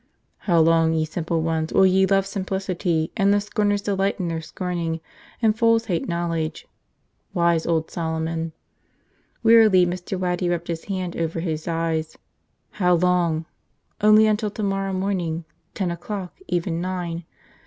[0.49, 4.41] "How long, ye simple ones, will ye love simplicity, and the scorners delight in their
[4.41, 4.99] scorning,
[5.43, 6.67] and fools hate knowledge?"
[7.35, 8.51] Wise old Solomon!
[9.43, 10.17] Wearily Mr.
[10.19, 12.17] Waddy rubbed his hand over his eyes.
[12.71, 13.45] How long?
[14.01, 15.45] Only until tomorrow morning,
[15.75, 17.25] ten o'clock, even nine.